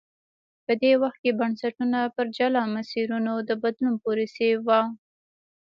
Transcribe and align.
په 0.65 0.73
دې 0.81 0.91
وخت 1.01 1.19
کې 1.23 1.31
بنسټونه 1.39 1.99
پر 2.15 2.25
جلا 2.37 2.63
مسیرونو 2.75 3.33
د 3.47 3.51
بدلون 3.61 3.93
پروسې 4.03 4.49
ووه. 4.57 4.81